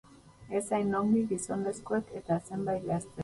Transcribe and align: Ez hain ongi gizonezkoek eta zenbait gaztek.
Ez 0.59 0.61
hain 0.77 0.95
ongi 0.99 1.21
gizonezkoek 1.35 2.11
eta 2.23 2.39
zenbait 2.49 2.89
gaztek. 2.93 3.19